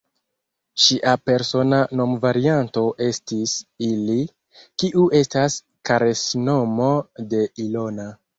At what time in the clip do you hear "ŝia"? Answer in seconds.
0.83-1.11